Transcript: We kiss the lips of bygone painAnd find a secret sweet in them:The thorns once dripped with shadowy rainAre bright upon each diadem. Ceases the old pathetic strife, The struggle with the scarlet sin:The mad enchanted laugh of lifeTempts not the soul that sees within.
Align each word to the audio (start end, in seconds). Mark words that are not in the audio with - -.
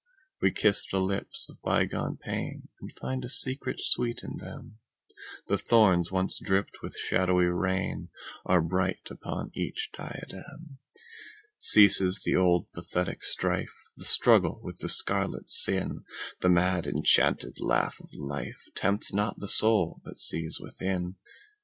We 0.41 0.49
kiss 0.49 0.83
the 0.89 0.99
lips 0.99 1.45
of 1.47 1.61
bygone 1.61 2.17
painAnd 2.25 2.69
find 2.99 3.23
a 3.23 3.29
secret 3.29 3.79
sweet 3.79 4.23
in 4.23 4.37
them:The 4.37 5.59
thorns 5.59 6.11
once 6.11 6.39
dripped 6.39 6.81
with 6.81 6.97
shadowy 6.97 7.45
rainAre 7.45 8.67
bright 8.67 9.11
upon 9.11 9.51
each 9.53 9.91
diadem. 9.95 10.79
Ceases 11.59 12.19
the 12.25 12.35
old 12.35 12.71
pathetic 12.73 13.23
strife, 13.23 13.75
The 13.95 14.05
struggle 14.05 14.59
with 14.63 14.77
the 14.79 14.89
scarlet 14.89 15.51
sin:The 15.51 16.49
mad 16.49 16.87
enchanted 16.87 17.59
laugh 17.59 17.99
of 17.99 18.09
lifeTempts 18.09 19.13
not 19.13 19.37
the 19.39 19.47
soul 19.47 20.01
that 20.03 20.17
sees 20.17 20.59
within. 20.59 21.17